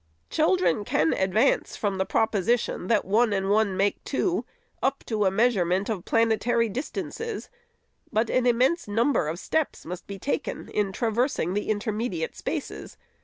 [0.31, 4.45] Children can advance from the proposition, that one and one make two,
[4.81, 7.51] up to the meas urement of planetary distances,
[8.11, 12.97] but an immense number of steps must be taken in traversing the intermediate spaces.